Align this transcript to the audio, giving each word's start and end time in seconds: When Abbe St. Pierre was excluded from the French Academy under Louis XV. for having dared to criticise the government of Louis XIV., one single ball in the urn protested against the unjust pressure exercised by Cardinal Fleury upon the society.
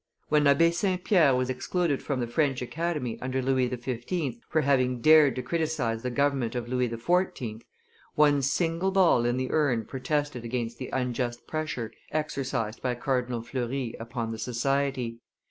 When 0.29 0.47
Abbe 0.47 0.71
St. 0.71 1.03
Pierre 1.03 1.35
was 1.35 1.51
excluded 1.51 2.01
from 2.01 2.21
the 2.21 2.25
French 2.27 2.63
Academy 2.63 3.19
under 3.21 3.39
Louis 3.39 3.69
XV. 3.69 4.41
for 4.49 4.61
having 4.61 4.99
dared 4.99 5.35
to 5.35 5.43
criticise 5.43 6.01
the 6.01 6.09
government 6.09 6.55
of 6.55 6.67
Louis 6.67 6.89
XIV., 6.89 7.61
one 8.15 8.41
single 8.41 8.89
ball 8.89 9.25
in 9.25 9.37
the 9.37 9.51
urn 9.51 9.85
protested 9.85 10.43
against 10.43 10.79
the 10.79 10.89
unjust 10.91 11.45
pressure 11.45 11.91
exercised 12.11 12.81
by 12.81 12.95
Cardinal 12.95 13.43
Fleury 13.43 13.93
upon 13.99 14.31
the 14.31 14.39
society. 14.39 15.19